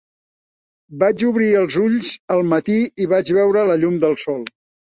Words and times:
Vaig 1.03 1.25
obrir 1.27 1.51
els 1.59 1.77
ulls 1.83 2.11
al 2.37 2.43
matí 2.55 2.81
i 3.07 3.11
vaig 3.15 3.33
veure 3.41 3.67
la 3.73 3.81
llum 3.85 4.05
del 4.07 4.21
sol. 4.27 4.45